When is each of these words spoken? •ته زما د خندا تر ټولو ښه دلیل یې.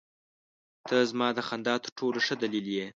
•ته 0.87 0.97
زما 1.09 1.27
د 1.37 1.39
خندا 1.47 1.75
تر 1.83 1.89
ټولو 1.97 2.19
ښه 2.25 2.35
دلیل 2.43 2.65
یې. 2.77 2.87